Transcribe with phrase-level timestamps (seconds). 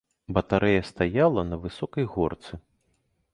[0.35, 2.61] Батарэя стаяла на высокай горцы.